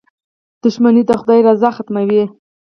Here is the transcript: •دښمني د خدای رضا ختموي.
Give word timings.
•دښمني 0.61 1.03
د 1.05 1.11
خدای 1.21 1.39
رضا 1.47 1.69
ختموي. 1.77 2.23